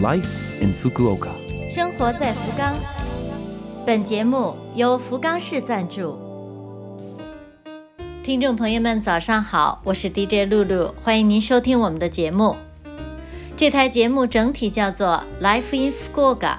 [0.00, 1.30] Life in Fukuoka。
[1.68, 2.72] 生活在福冈。
[3.84, 6.16] 本节目由福冈市赞助。
[8.22, 12.54] 听众朋友们，早上好，我是 DJ 露露，欢迎您收听我们的节目。
[13.56, 16.58] 这台节目整体叫做 Life in Fukuoka，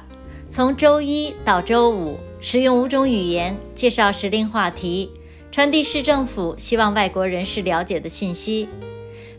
[0.49, 5.11] 从周一到周五，使用五种语言介绍时令话题，
[5.49, 8.67] 传递市政府希望外国人士了解的信息。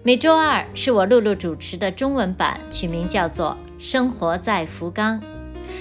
[0.03, 5.19] 每周二是我露露主持的中文版，取名叫做《生活在福冈》，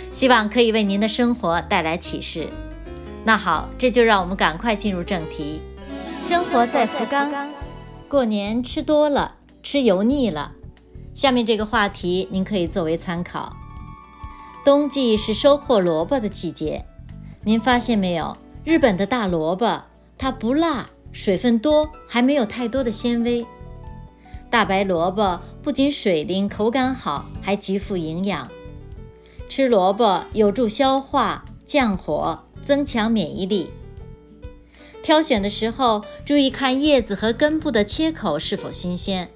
[0.09, 2.47] 希望可以为您的生活带来启示。
[3.25, 5.61] 那好，这就让我们赶快进入正题。
[6.23, 7.29] 生活在福冈，
[8.07, 10.53] 过年吃多了，吃油腻了。
[11.13, 13.53] 下面这个话题您可以作为参考。
[14.63, 16.85] 冬季是收获萝卜的季节，
[17.43, 18.37] 您发现没有？
[18.63, 19.81] 日本的大萝卜
[20.17, 23.45] 它不辣，水分多，还没有太多的纤维。
[24.49, 28.49] 大白萝卜不仅水灵，口感好，还极富营养。
[29.47, 33.69] 吃萝卜有助消化、降火、增强免疫力。
[35.03, 39.29] 挑选的时候注意看叶子和根部的切口是否新鲜。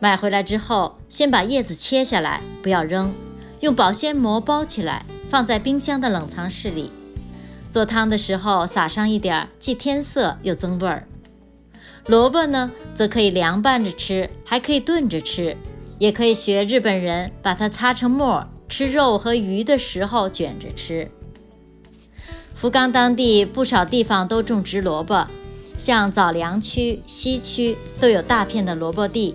[0.00, 3.12] 买回来之后，先把叶子切下来，不要扔，
[3.60, 6.90] 用保鲜膜包起来，放在冰箱的冷藏室里。
[7.70, 11.06] 做汤的时候撒上一点，既添色又增味儿。
[12.06, 15.56] 萝卜呢，则可以凉拌着吃，还可以炖着吃，
[15.98, 21.10] 也可以学日本人把它擦成末，吃肉和鱼的时候卷着吃。
[22.54, 25.26] 福冈当地不少地方都种植萝卜，
[25.76, 29.34] 像早良区、西区都有大片的萝卜地。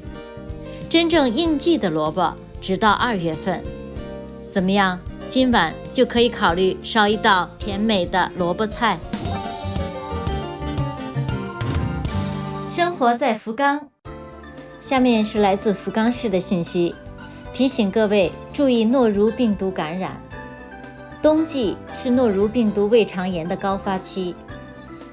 [0.90, 3.62] 真正应季的萝卜直到二月份。
[4.50, 4.98] 怎么样？
[5.28, 8.98] 今晚就可以考虑烧一道甜美的萝卜菜。
[12.72, 13.90] 生活在福冈，
[14.80, 16.96] 下面是来自福冈市的讯息，
[17.52, 20.16] 提醒各位注意诺如病毒感染。
[21.22, 24.34] 冬季是诺如病毒胃肠炎的高发期，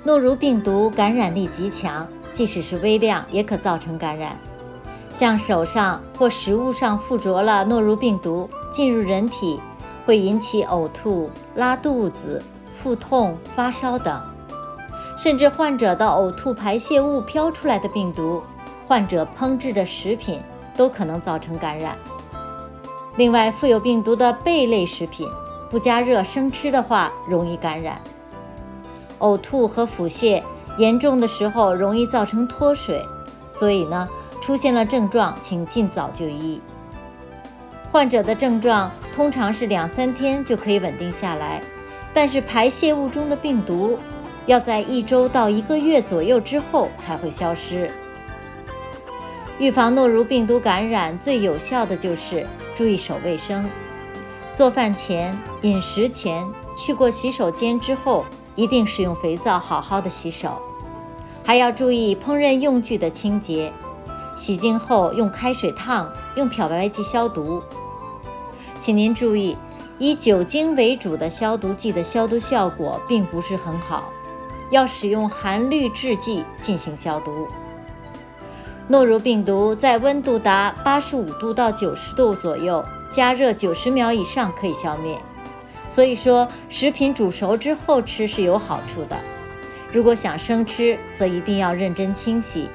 [0.05, 4.38] 诺如病毒感染力极强，即使是微量也可造成感染。
[5.11, 9.59] 像手上或食物上附着了诺如病毒，进入人体
[10.06, 12.41] 会引起呕吐、拉肚子、
[12.71, 14.22] 腹痛、发烧等。
[15.19, 18.41] 甚至患者的呕吐排泄物飘出来的病毒，
[18.87, 20.41] 患者烹制的食品
[20.77, 21.99] 都可能造成感染。
[23.17, 25.29] 另外，富有病毒的贝类食品
[25.69, 28.01] 不加热生吃的话，容易感染。
[29.19, 30.41] 呕吐和腹泻
[30.77, 33.05] 严重的时候，容易造成脱水，
[33.50, 34.09] 所以呢，
[34.41, 36.61] 出现了症状，请尽早就医。
[37.91, 41.61] 患者的症状通常是两三天就可以稳定下来，
[42.15, 43.99] 但是排泄物中的病毒。
[44.48, 47.88] 要在一周到一个月左右之后才会消失。
[49.59, 53.69] 预防诺如病毒感染最有效的就是注意手卫生，
[54.54, 60.56] 做饭前、饮食前、去过洗手间之后，一定使用肥皂好好的洗手，
[61.44, 63.70] 还要注意烹饪用具的清洁，
[64.34, 67.62] 洗净后用开水烫，用漂白剂消毒。
[68.78, 69.58] 请您注意，
[69.98, 74.10] 以酒精为主的消毒剂的消毒效果并不是很好。
[74.71, 77.47] 要使用含氯制剂进行消毒。
[78.89, 85.19] 诺如病毒在温度达八十五度到九十度左右，加热九十秒以上可以消灭。
[85.89, 89.17] 所以说，食品煮熟之后吃是有好处的。
[89.93, 92.69] 如果想生吃，则一定要认真清洗。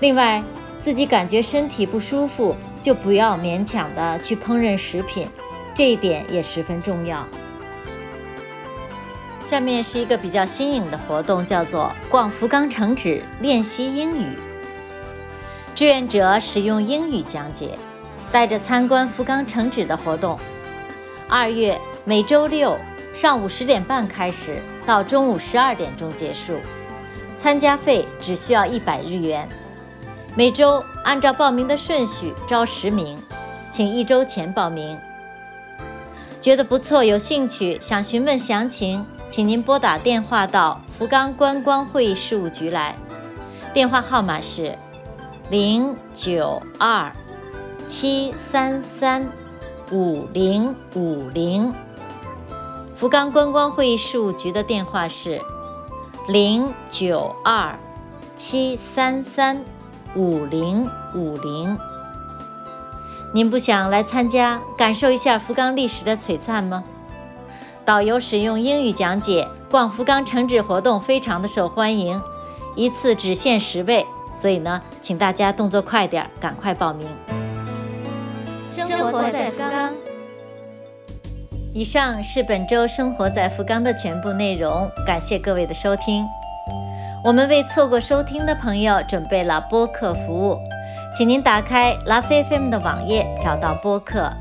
[0.00, 0.42] 另外，
[0.78, 5.28] 自己感觉身体不舒服，就不要勉强的去烹饪食品，
[5.74, 7.26] 这一点也十分重要。
[9.42, 14.38] 下面是一个比较新颖的活动，叫做“逛福冈城址练习英语”。
[15.74, 17.76] 志愿者使用英语讲解，
[18.30, 20.38] 带着参观福冈城址的活动。
[21.28, 22.76] 二月每周六
[23.14, 26.54] 上午十点半开始，到中午十二点钟结束。
[27.34, 29.48] 参加费只需要一百日元。
[30.36, 33.18] 每周按照报名的顺序招十名，
[33.70, 34.98] 请一周前报名。
[36.40, 39.04] 觉得不错，有兴趣想询问详情。
[39.30, 42.96] 请您拨打电话到福冈观光会议事务局来，
[43.72, 44.76] 电话号码是
[45.48, 47.12] 零九二
[47.86, 49.30] 七三三
[49.92, 51.72] 五零五零。
[52.96, 55.40] 福冈观光会议事务局的电话是
[56.26, 57.78] 零九二
[58.34, 59.64] 七三三
[60.16, 61.78] 五零五零。
[63.32, 66.82] 您不想来参加，感受一下福冈历史的璀璨吗？
[67.84, 72.20] 导游使用英语讲解，逛福冈城址活动非常的受欢迎，
[72.76, 77.08] 一次只限十位，所以呢，请大家动作快点，赶快报名。
[78.70, 79.92] 生活在福冈。
[81.72, 86.26] 以上是本周《生活在福冈》的全部内容，感谢各位的收听。
[87.22, 90.58] 我们为错过收听的朋友准备了播客服务，
[91.14, 94.32] 请您打开 Love FM 的网页，找到播客。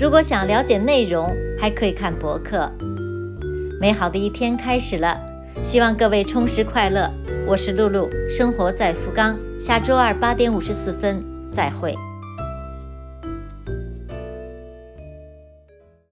[0.00, 2.72] 如果想了解内容，还可以看博客。
[3.78, 5.20] 美好的一天开始了，
[5.62, 7.10] 希望各位充实快乐。
[7.46, 9.38] 我是露露，生活在福冈。
[9.58, 11.94] 下周二八点五十四分再会。